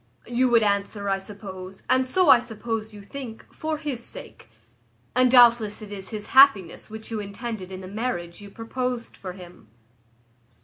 You 0.25 0.49
would 0.49 0.63
answer, 0.63 1.09
I 1.09 1.19
suppose, 1.19 1.83
and 1.87 2.07
so 2.07 2.29
I 2.31 2.39
suppose 2.39 2.91
you 2.91 3.03
think, 3.03 3.45
for 3.53 3.77
his 3.77 4.03
sake; 4.03 4.49
and 5.15 5.29
doubtless 5.29 5.79
it 5.83 5.91
is 5.91 6.09
his 6.09 6.29
happiness 6.33 6.89
which 6.89 7.11
you 7.11 7.19
intended 7.19 7.71
in 7.71 7.81
the 7.81 7.87
marriage 7.87 8.41
you 8.41 8.49
proposed 8.49 9.15
for 9.15 9.33
him. 9.33 9.67